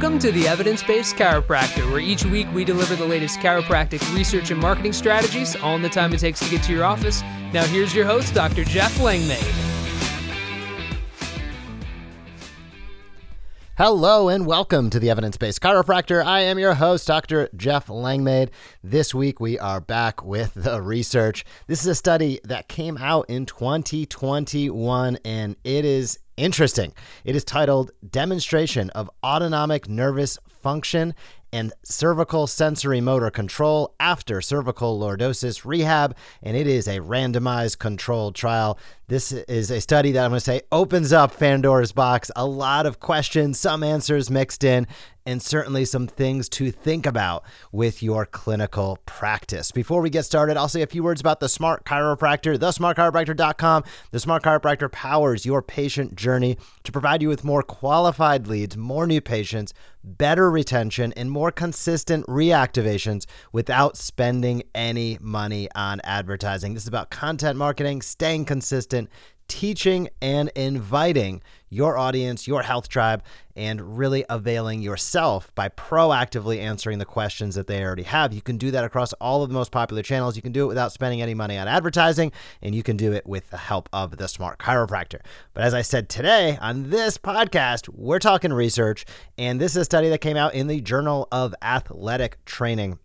[0.00, 4.50] Welcome to the Evidence Based Chiropractor, where each week we deliver the latest chiropractic research
[4.50, 7.20] and marketing strategies, all in the time it takes to get to your office.
[7.52, 8.64] Now, here's your host, Dr.
[8.64, 9.44] Jeff Langmaid.
[13.76, 16.24] Hello and welcome to the Evidence Based Chiropractor.
[16.24, 17.50] I am your host, Dr.
[17.54, 18.50] Jeff Langmaid.
[18.82, 21.44] This week we are back with the research.
[21.66, 26.92] This is a study that came out in 2021 and it is interesting.
[27.24, 31.14] It is titled Demonstration of Autonomic Nervous Function
[31.52, 36.16] and cervical sensory motor control after cervical lordosis rehab.
[36.42, 38.78] And it is a randomized controlled trial.
[39.08, 42.30] This is a study that I'm going to say opens up Pandora's box.
[42.36, 44.86] A lot of questions, some answers mixed in,
[45.26, 49.72] and certainly some things to think about with your clinical practice.
[49.72, 53.84] Before we get started, I'll say a few words about the Smart Chiropractor, thesmartchiropractor.com.
[54.10, 59.06] The Smart Chiropractor powers your patient journey to provide you with more qualified leads, more
[59.06, 66.74] new patients, better retention, and more consistent reactivations without spending any money on advertising.
[66.74, 69.10] This is about content marketing, staying consistent,
[69.50, 73.22] teaching and inviting your audience, your health tribe,
[73.56, 78.32] and really availing yourself by proactively answering the questions that they already have.
[78.32, 80.36] You can do that across all of the most popular channels.
[80.36, 82.30] You can do it without spending any money on advertising,
[82.62, 85.20] and you can do it with the help of the smart chiropractor.
[85.52, 89.04] But as I said today on this podcast, we're talking research,
[89.36, 93.00] and this is a study that came out in the Journal of Athletic Training.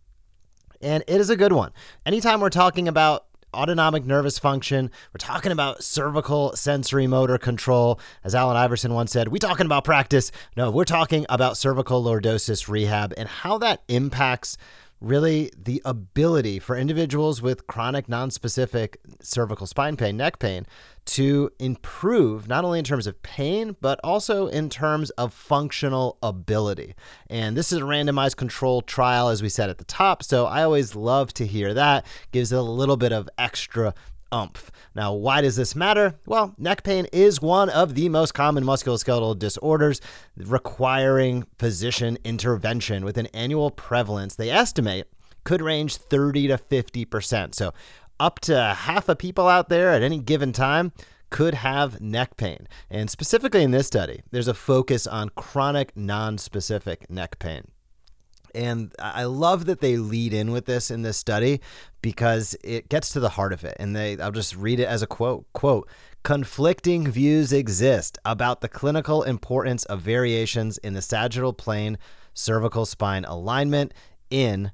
[0.79, 1.71] And it is a good one.
[2.05, 4.91] Anytime we're talking about autonomic nervous function.
[5.13, 7.99] We're talking about cervical sensory motor control.
[8.23, 10.31] As Allen Iverson once said, we talking about practice.
[10.55, 14.57] No, we're talking about cervical lordosis rehab and how that impacts
[15.05, 20.65] really the ability for individuals with chronic non-specific cervical spine pain, neck pain,
[21.05, 26.95] to improve not only in terms of pain, but also in terms of functional ability.
[27.29, 30.23] And this is a randomized control trial, as we said at the top.
[30.23, 32.05] So I always love to hear that.
[32.31, 33.93] Gives it a little bit of extra
[34.35, 34.69] umph.
[34.93, 36.19] Now, why does this matter?
[36.25, 40.01] Well, neck pain is one of the most common musculoskeletal disorders
[40.35, 45.07] requiring physician intervention with an annual prevalence they estimate
[45.45, 47.55] could range 30 to 50%.
[47.55, 47.73] So,
[48.19, 50.91] up to half of people out there at any given time
[51.29, 52.67] could have neck pain.
[52.89, 57.67] And specifically in this study, there's a focus on chronic non specific neck pain.
[58.55, 61.61] And I love that they lead in with this in this study
[62.01, 63.75] because it gets to the heart of it.
[63.79, 65.45] And they I'll just read it as a quote.
[65.53, 65.87] Quote,
[66.23, 71.97] conflicting views exist about the clinical importance of variations in the sagittal plane
[72.33, 73.93] cervical spine alignment
[74.29, 74.71] in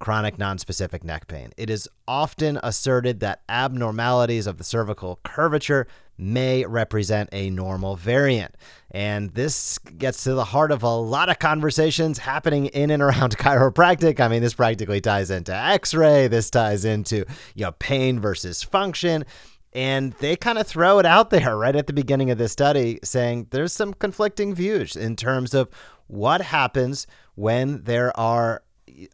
[0.00, 1.52] chronic nonspecific neck pain.
[1.56, 5.86] It is often asserted that abnormalities of the cervical curvature
[6.18, 8.56] may represent a normal variant.
[8.90, 13.36] And this gets to the heart of a lot of conversations happening in and around
[13.38, 14.20] chiropractic.
[14.20, 17.24] I mean, this practically ties into x-ray, this ties into,
[17.54, 19.24] you know, pain versus function.
[19.72, 22.98] And they kind of throw it out there right at the beginning of this study
[23.04, 25.68] saying there's some conflicting views in terms of
[26.08, 27.06] what happens
[27.36, 28.62] when there are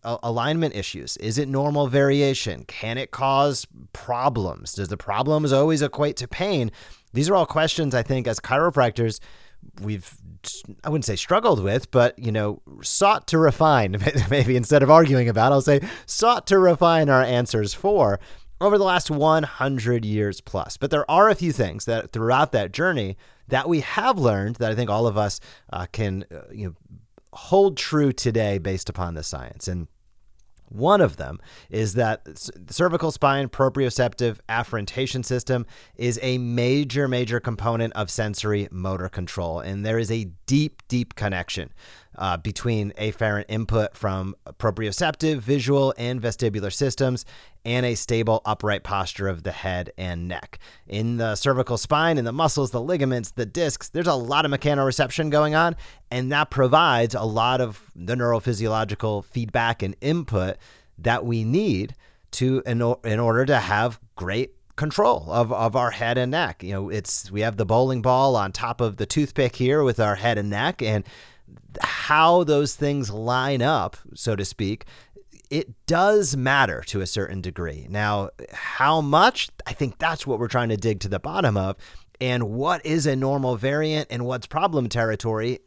[0.05, 1.17] alignment issues?
[1.19, 2.65] Is it normal variation?
[2.65, 4.75] Can it cause problems?
[4.75, 6.71] Does the problems always equate to pain?
[7.13, 9.21] These are all questions I think as chiropractors
[9.81, 10.17] we've
[10.85, 13.97] I wouldn't say struggled with, but you know, sought to refine
[14.31, 18.21] maybe instead of arguing about, I'll say sought to refine our answers for
[18.61, 20.77] over the last 100 years plus.
[20.77, 23.17] But there are a few things that throughout that journey
[23.49, 25.41] that we have learned that I think all of us
[25.73, 26.75] uh, can uh, you know
[27.37, 29.69] hold true today based upon the science.
[29.69, 29.89] And
[30.69, 31.39] one of them
[31.71, 32.23] is that
[32.69, 35.65] cervical spine proprioceptive afferentation system
[35.95, 39.61] is a major, major component of sensory motor control.
[39.61, 41.73] And there is a deep, deep connection
[42.19, 47.25] uh, between afferent input from proprioceptive, visual, and vestibular systems
[47.67, 50.61] and a stable upright posture of the head and neck.
[50.87, 54.53] In the cervical spine, in the muscles, the ligaments, the discs, there's a lot of
[54.53, 55.75] mechanoreception going on,
[56.09, 60.59] and that provides a lot of the neurophysiological feedback and input
[60.97, 61.97] that we need
[62.31, 66.63] to in, in order to have great control of, of our head and neck.
[66.63, 69.99] You know, it's we have the bowling ball on top of the toothpick here with
[69.99, 71.03] our head and neck and
[71.81, 74.85] how those things line up, so to speak,
[75.51, 77.87] it does matter to a certain degree.
[77.89, 79.49] Now, how much?
[79.67, 81.77] I think that's what we're trying to dig to the bottom of.
[82.21, 85.61] And what is a normal variant and what's problem territory?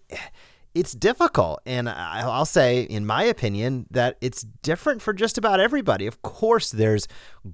[0.75, 1.61] It's difficult.
[1.65, 6.05] And I'll say, in my opinion, that it's different for just about everybody.
[6.05, 7.07] Of course, there's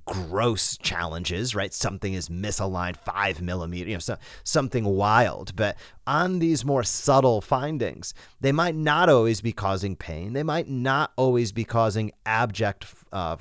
[0.05, 1.73] gross challenges, right?
[1.73, 5.55] Something is misaligned five millimeter, you know, so, something wild.
[5.55, 10.33] But on these more subtle findings, they might not always be causing pain.
[10.33, 13.37] They might not always be causing abject, uh,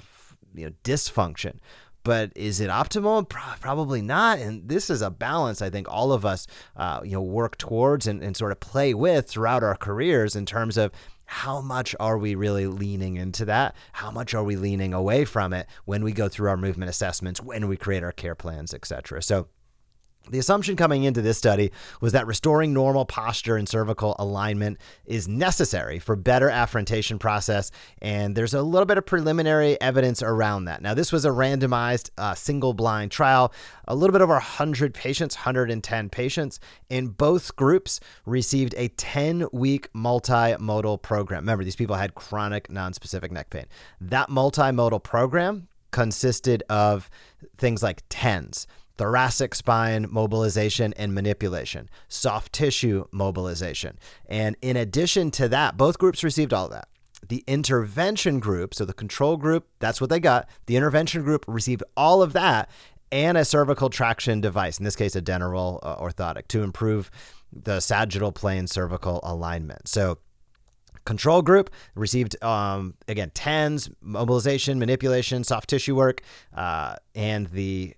[0.55, 1.59] you know, dysfunction
[2.05, 3.29] but is it optimal?
[3.29, 4.39] Probably not.
[4.39, 6.47] And this is a balance I think all of us,
[6.77, 10.47] uh, you know, work towards and, and sort of play with throughout our careers in
[10.47, 10.93] terms of
[11.27, 13.75] how much are we really leaning into that?
[13.93, 17.41] How much are we leaning away from it when we go through our movement assessments,
[17.41, 19.23] when we create our care plans, et cetera?
[19.23, 19.49] So
[20.31, 25.29] the assumption coming into this study was that restoring normal posture and cervical alignment is
[25.29, 30.81] necessary for better afferentation process, and there's a little bit of preliminary evidence around that.
[30.81, 33.53] Now, this was a randomized uh, single-blind trial,
[33.87, 41.03] a little bit over 100 patients, 110 patients, in both groups received a 10-week multimodal
[41.03, 41.43] program.
[41.43, 43.67] Remember, these people had chronic non-specific neck pain.
[44.01, 47.09] That multimodal program consisted of
[47.57, 53.99] things like TENS thoracic spine mobilization and manipulation, soft tissue mobilization.
[54.27, 56.89] And in addition to that, both groups received all of that.
[57.29, 60.49] The intervention group, so the control group, that's what they got.
[60.67, 62.71] The intervention group received all of that
[63.11, 67.11] and a cervical traction device, in this case, a Denneroll uh, orthotic, to improve
[67.53, 69.89] the sagittal plane cervical alignment.
[69.89, 70.19] So
[71.05, 76.23] control group received um, again TENS mobilization manipulation soft tissue work
[76.57, 77.95] uh, and the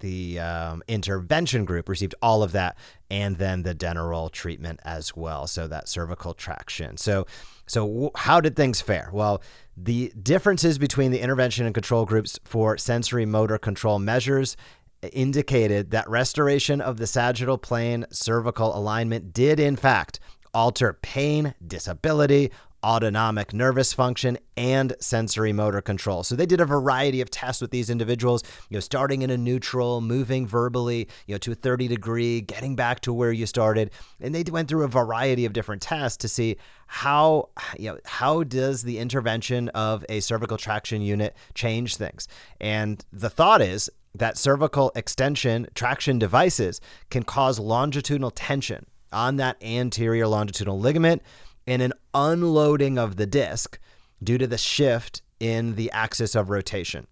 [0.00, 2.76] the um, intervention group received all of that,
[3.10, 5.46] and then the Denneroll treatment as well.
[5.46, 6.96] So that cervical traction.
[6.96, 7.26] So,
[7.66, 9.10] so how did things fare?
[9.12, 9.42] Well,
[9.76, 14.56] the differences between the intervention and control groups for sensory motor control measures
[15.12, 20.18] indicated that restoration of the sagittal plane cervical alignment did in fact
[20.54, 22.50] alter pain, disability,
[22.88, 26.22] autonomic nervous function and sensory motor control.
[26.22, 29.36] So they did a variety of tests with these individuals, you know, starting in a
[29.36, 33.90] neutral, moving verbally, you know, to a 30 degree, getting back to where you started.
[34.22, 36.56] And they went through a variety of different tests to see
[36.86, 42.26] how, you know, how does the intervention of a cervical traction unit change things?
[42.58, 46.80] And the thought is that cervical extension traction devices
[47.10, 51.22] can cause longitudinal tension on that anterior longitudinal ligament
[51.68, 53.78] and an unloading of the disc
[54.22, 57.06] due to the shift in the axis of rotation.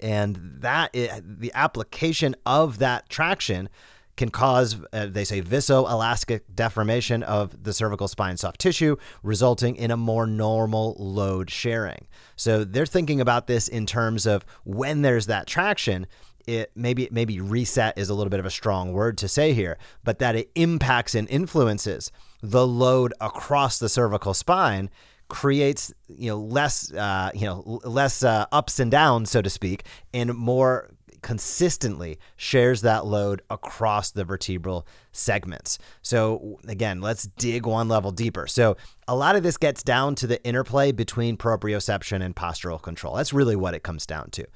[0.00, 3.68] And that the application of that traction
[4.16, 8.94] can cause, uh, they say, viscoelastic deformation of the cervical spine soft tissue,
[9.24, 12.06] resulting in a more normal load sharing.
[12.36, 16.06] So they're thinking about this in terms of when there's that traction,
[16.46, 19.78] it maybe maybe reset is a little bit of a strong word to say here,
[20.02, 22.10] but that it impacts and influences
[22.42, 24.90] the load across the cervical spine
[25.28, 29.84] creates you know less uh, you know less uh, ups and downs so to speak
[30.12, 30.90] and more
[31.24, 35.78] consistently shares that load across the vertebral segments.
[36.02, 38.46] So again, let's dig one level deeper.
[38.46, 38.76] So
[39.08, 43.16] a lot of this gets down to the interplay between proprioception and postural control.
[43.16, 44.46] That's really what it comes down to.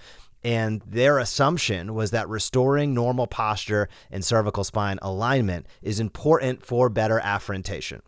[0.45, 6.89] And their assumption was that restoring normal posture and cervical spine alignment is important for
[6.89, 8.01] better afferentation.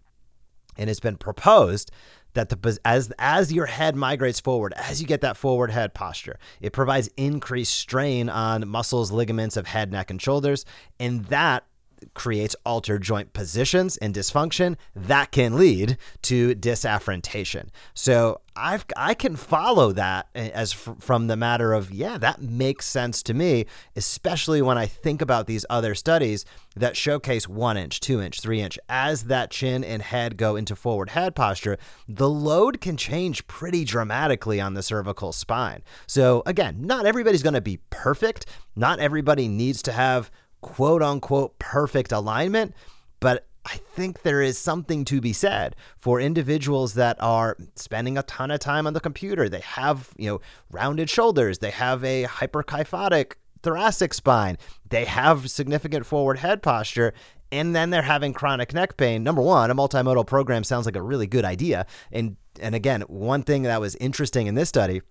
[0.77, 1.91] And it's been proposed
[2.35, 6.39] that the as as your head migrates forward, as you get that forward head posture,
[6.61, 10.65] it provides increased strain on muscles, ligaments of head, neck, and shoulders,
[10.99, 11.65] and that
[12.15, 17.71] creates altered joint positions and dysfunction that can lead to disafferentation.
[17.95, 22.87] So I've I can follow that as f- from the matter of yeah that makes
[22.87, 23.67] sense to me,
[23.97, 26.45] especially when I think about these other studies
[26.77, 28.79] that showcase one inch, two inch, three inch.
[28.89, 31.79] As that chin and head go into forward head posture,
[32.09, 35.83] the load can change pretty dramatically on the cervical spine.
[36.07, 38.47] So again, not everybody's going to be perfect.
[38.77, 40.31] Not everybody needs to have
[40.61, 42.75] quote unquote perfect alignment,
[43.21, 48.23] but I think there is something to be said for individuals that are spending a
[48.23, 49.49] ton of time on the computer.
[49.49, 50.41] They have, you know,
[50.71, 54.57] rounded shoulders, they have a hyperkyphotic thoracic spine,
[54.89, 57.13] they have significant forward head posture,
[57.53, 59.23] and then they're having chronic neck pain.
[59.23, 61.87] Number one, a multimodal program sounds like a really good idea.
[62.11, 65.03] And and again, one thing that was interesting in this study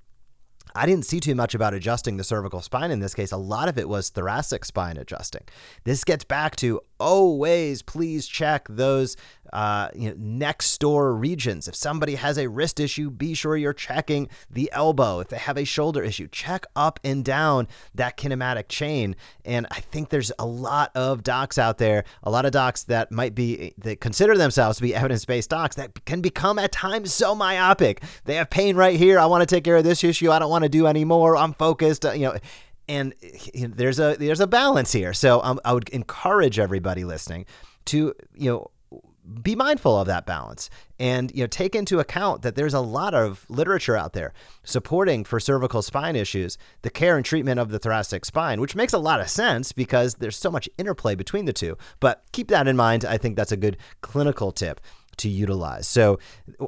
[0.75, 3.31] I didn't see too much about adjusting the cervical spine in this case.
[3.31, 5.43] A lot of it was thoracic spine adjusting.
[5.83, 9.15] This gets back to always please check those
[9.53, 11.67] uh, you know, next door regions.
[11.67, 15.19] If somebody has a wrist issue, be sure you're checking the elbow.
[15.19, 19.15] If they have a shoulder issue, check up and down that kinematic chain.
[19.45, 23.11] And I think there's a lot of docs out there, a lot of docs that
[23.11, 27.35] might be that consider themselves to be evidence-based docs that can become at times so
[27.35, 28.03] myopic.
[28.25, 29.19] They have pain right here.
[29.19, 30.31] I want to take care of this issue.
[30.31, 31.35] I don't want to do anymore.
[31.35, 32.05] I'm focused.
[32.05, 32.37] Uh, you know
[32.89, 33.13] and
[33.53, 35.13] there's a there's a balance here.
[35.13, 37.45] So um, I would encourage everybody listening
[37.85, 38.71] to you know
[39.41, 40.69] be mindful of that balance
[40.99, 44.33] and you know take into account that there's a lot of literature out there
[44.63, 48.93] supporting for cervical spine issues the care and treatment of the thoracic spine which makes
[48.93, 52.67] a lot of sense because there's so much interplay between the two but keep that
[52.67, 54.81] in mind i think that's a good clinical tip
[55.19, 55.87] to utilize.
[55.87, 56.17] So,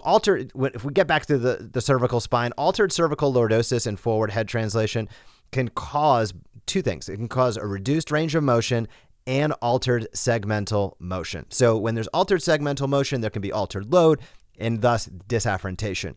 [0.04, 4.32] altered if we get back to the, the cervical spine, altered cervical lordosis and forward
[4.32, 5.10] head translation
[5.52, 6.34] can cause
[6.66, 7.10] two things.
[7.10, 8.88] It can cause a reduced range of motion
[9.28, 11.46] and altered segmental motion.
[11.50, 14.20] So when there's altered segmental motion, there can be altered load
[14.58, 16.16] and thus disafferentation.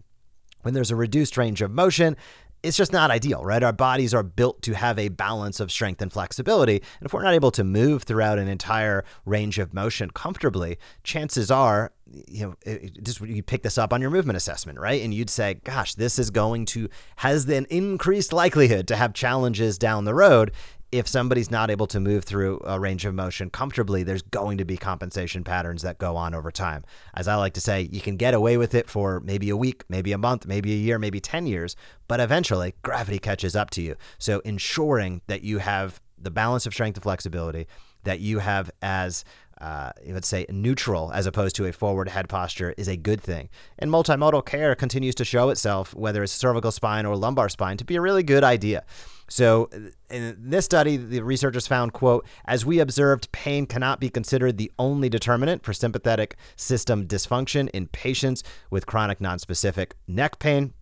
[0.63, 2.17] When there's a reduced range of motion,
[2.65, 3.63] it's just not ideal, right?
[3.63, 6.77] Our bodies are built to have a balance of strength and flexibility.
[6.77, 11.51] And if we're not able to move throughout an entire range of motion comfortably, chances
[11.51, 11.93] are,
[12.27, 15.03] you know, it, just you pick this up on your movement assessment, right?
[15.03, 19.77] And you'd say, gosh, this is going to, has an increased likelihood to have challenges
[19.77, 20.51] down the road
[20.95, 24.65] if somebody's not able to move through a range of motion comfortably, there's going to
[24.65, 26.85] be compensation patterns that go on over time.
[27.15, 29.83] As I like to say, you can get away with it for maybe a week,
[29.89, 31.75] maybe a month, maybe a year, maybe 10 years,
[32.07, 33.97] but eventually gravity catches up to you.
[34.19, 37.67] So ensuring that you have the balance of strength and flexibility,
[38.05, 39.25] that you have as
[39.61, 43.49] uh, let's say neutral as opposed to a forward head posture is a good thing.
[43.79, 47.85] And multimodal care continues to show itself, whether it's cervical spine or lumbar spine, to
[47.85, 48.85] be a really good idea.
[49.29, 49.71] So
[50.11, 54.71] in this study, the researchers found, quote, as we observed, pain cannot be considered the
[54.79, 60.75] only determinant for sympathetic system dysfunction in patients with chronic nonspecific neck pain.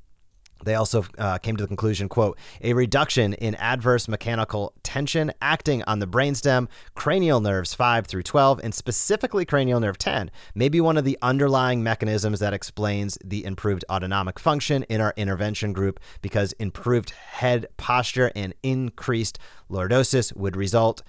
[0.65, 5.83] They also uh, came to the conclusion, quote, a reduction in adverse mechanical tension acting
[5.85, 10.81] on the brainstem, cranial nerves 5 through 12, and specifically cranial nerve 10 may be
[10.81, 16.01] one of the underlying mechanisms that explains the improved autonomic function in our intervention group
[16.21, 19.39] because improved head posture and increased
[19.71, 21.03] lordosis would result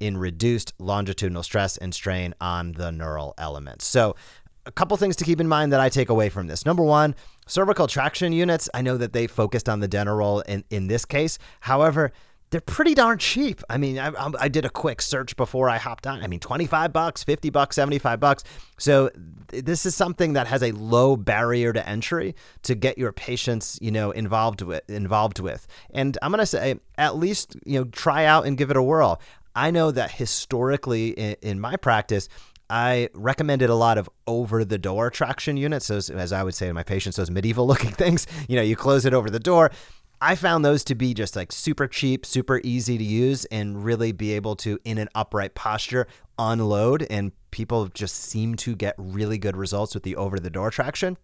[0.00, 3.86] in reduced longitudinal stress and strain on the neural elements.
[3.86, 4.16] So,
[4.66, 6.66] a couple things to keep in mind that I take away from this.
[6.66, 7.14] Number one,
[7.50, 8.68] cervical traction units.
[8.72, 11.38] I know that they focused on the Denneroll in, in this case.
[11.60, 12.12] However,
[12.50, 13.62] they're pretty darn cheap.
[13.70, 16.20] I mean, I, I, did a quick search before I hopped on.
[16.20, 18.44] I mean, 25 bucks, 50 bucks, 75 bucks.
[18.76, 19.10] So
[19.48, 23.92] this is something that has a low barrier to entry to get your patients, you
[23.92, 25.66] know, involved with involved with.
[25.90, 28.82] And I'm going to say at least, you know, try out and give it a
[28.82, 29.20] whirl.
[29.54, 32.28] I know that historically in, in my practice,
[32.70, 35.88] I recommended a lot of over the door traction units.
[35.88, 38.26] Those, as I would say to my patients, those medieval looking things.
[38.48, 39.70] You know, you close it over the door.
[40.22, 44.12] I found those to be just like super cheap, super easy to use, and really
[44.12, 46.06] be able to, in an upright posture,
[46.38, 47.06] unload.
[47.10, 51.16] And people just seem to get really good results with the over the door traction.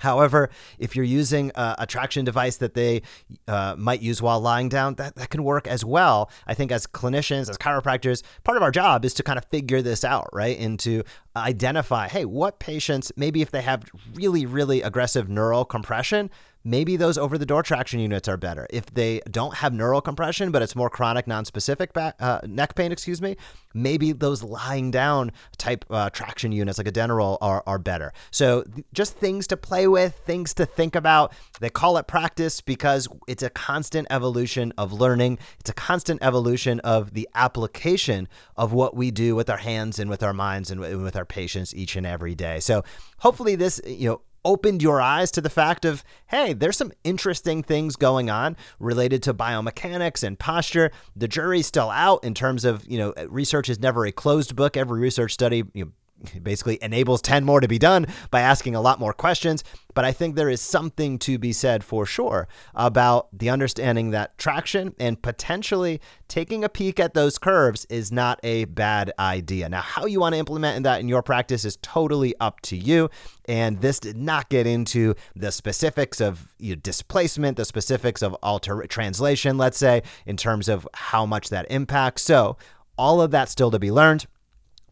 [0.00, 3.02] However, if you're using a, traction device that they
[3.48, 6.30] uh, might use while lying down, that, that can work as well.
[6.46, 9.82] I think as clinicians, as chiropractors, part of our job is to kind of figure
[9.82, 10.58] this out, right?
[10.58, 11.02] And to
[11.36, 16.30] identify, hey, what patients, maybe if they have really, really aggressive neural compression,
[16.64, 18.66] maybe those over the door traction units are better.
[18.70, 22.92] If they don't have neural compression, but it's more chronic, non-specific back, uh, neck pain,
[22.92, 23.36] excuse me,
[23.72, 28.12] maybe those lying down type uh, traction units like a Denneroll are, are better.
[28.30, 31.32] So just things to play with, things to think about.
[31.60, 35.38] They call it practice because it's a constant evolution of learning.
[35.60, 40.10] It's a constant evolution of the application of what we do with our hands and
[40.10, 42.60] with our minds and with our patients each and every day.
[42.60, 42.84] So
[43.18, 47.62] hopefully this, you know, opened your eyes to the fact of, hey, there's some interesting
[47.62, 50.90] things going on related to biomechanics and posture.
[51.14, 54.76] The jury's still out in terms of, you know, research is never a closed book.
[54.76, 55.90] Every research study, you know,
[56.42, 59.64] basically enables 10 more to be done by asking a lot more questions.
[59.94, 64.38] But I think there is something to be said for sure about the understanding that
[64.38, 69.68] traction and potentially taking a peek at those curves is not a bad idea.
[69.68, 73.10] Now, how you want to implement that in your practice is totally up to you.
[73.48, 78.34] And this did not get into the specifics of you know, displacement, the specifics of
[78.42, 82.22] alter translation, let's say, in terms of how much that impacts.
[82.22, 82.56] So,
[82.96, 84.26] all of that still to be learned.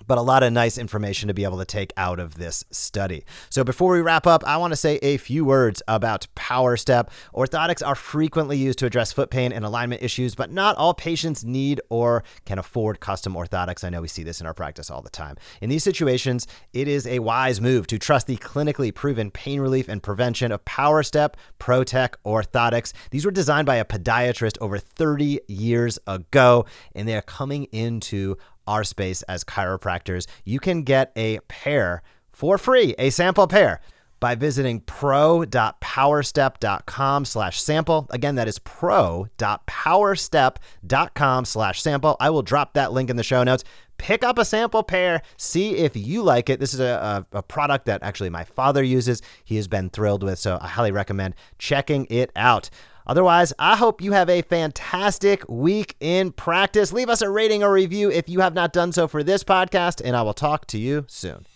[0.08, 3.24] But a lot of nice information to be able to take out of this study.
[3.50, 7.10] So before we wrap up, I want to say a few words about PowerStep.
[7.34, 11.44] Orthotics are frequently used to address foot pain and alignment issues, but not all patients
[11.44, 13.84] need or can afford custom orthotics.
[13.84, 15.36] I know we see this in our practice all the time.
[15.60, 19.88] In these situations, it is a wise move to trust the clinically proven pain relief
[19.88, 22.94] and prevention of PowerStep ProTech orthotics.
[23.10, 28.36] These were designed by a podiatrist over 30 years ago, and they are coming into
[28.68, 33.80] our space as chiropractors, you can get a pair for free, a sample pair
[34.20, 38.06] by visiting pro.powerstep.com slash sample.
[38.10, 42.16] Again, that is pro.powerstep.com slash sample.
[42.20, 43.62] I will drop that link in the show notes.
[43.96, 46.60] Pick up a sample pair, see if you like it.
[46.60, 49.20] This is a, a, a, product that actually my father uses.
[49.44, 52.70] He has been thrilled with, so I highly recommend checking it out.
[53.08, 56.92] Otherwise, I hope you have a fantastic week in practice.
[56.92, 60.02] Leave us a rating or review if you have not done so for this podcast,
[60.04, 61.46] and I will talk to you soon.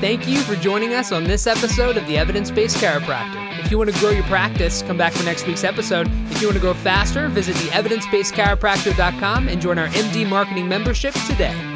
[0.00, 3.58] Thank you for joining us on this episode of the Evidence Based Chiropractor.
[3.58, 6.08] If you want to grow your practice, come back for next week's episode.
[6.30, 11.14] If you want to grow faster, visit the evidencebasedchiropractor.com and join our MD marketing membership
[11.26, 11.73] today.